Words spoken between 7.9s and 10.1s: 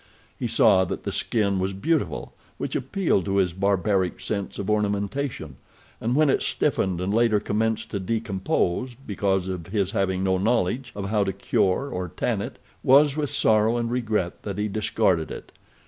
to decompose because of his